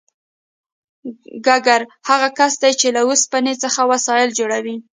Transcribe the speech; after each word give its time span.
ګګر 1.45 1.81
هغه 2.09 2.29
کس 2.37 2.53
دی 2.61 2.71
چې 2.79 2.87
له 2.95 3.01
اوسپنې 3.07 3.53
څخه 3.63 3.81
وسایل 3.91 4.29
جوړوي 4.39 4.75